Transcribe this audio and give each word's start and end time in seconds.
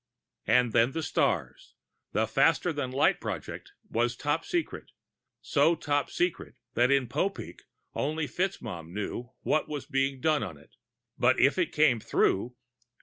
And 0.47 0.73
then, 0.73 0.93
the 0.93 1.03
stars. 1.03 1.75
The 2.11 2.25
faster 2.25 2.73
than 2.73 2.89
light 2.89 3.21
project 3.21 3.73
was 3.87 4.15
top 4.15 4.43
secret, 4.45 4.89
so 5.41 5.75
top 5.75 6.09
secret 6.09 6.55
that 6.73 6.89
in 6.89 7.05
Popeek 7.07 7.59
only 7.93 8.25
FitzMaugham 8.25 8.93
knew 8.93 9.29
what 9.43 9.69
was 9.69 9.85
being 9.85 10.19
done 10.19 10.41
on 10.41 10.57
it. 10.57 10.73
But 11.19 11.39
if 11.39 11.59
it 11.59 11.71
came 11.71 11.99
through.... 11.99 12.55